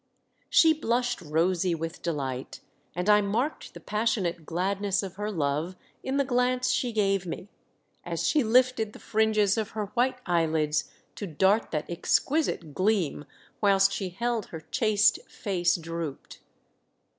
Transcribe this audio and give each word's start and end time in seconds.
She 0.49 0.73
blushed 0.73 1.21
rosy 1.21 1.75
with 1.75 2.01
delight, 2.01 2.61
and 2.95 3.07
I 3.07 3.21
marked 3.21 3.75
the 3.75 3.79
passionate 3.79 4.47
gladness 4.47 5.03
of 5.03 5.13
her 5.17 5.29
love 5.29 5.75
m 6.03 6.17
the 6.17 6.25
glance 6.25 6.71
she 6.71 6.91
gave 6.91 7.27
me, 7.27 7.49
as 8.03 8.27
she 8.27 8.43
lifted 8.43 8.93
the 8.93 8.99
fringes 8.99 9.59
of 9.59 9.69
her 9.77 9.91
white 9.93 10.17
eye 10.25 10.47
lids 10.47 10.89
to 11.17 11.27
dart 11.27 11.69
that 11.69 11.87
exquisite 11.87 12.73
gleam, 12.73 13.25
whilst 13.61 13.93
she 13.93 14.09
held 14.09 14.47
her 14.47 14.61
chaste 14.61 15.19
face 15.29 15.75
drooped. 15.75 16.39